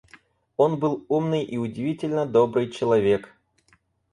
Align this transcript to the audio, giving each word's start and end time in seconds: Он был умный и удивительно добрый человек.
Он 0.57 0.79
был 0.79 1.05
умный 1.09 1.43
и 1.43 1.57
удивительно 1.57 2.25
добрый 2.25 2.71
человек. 2.71 3.35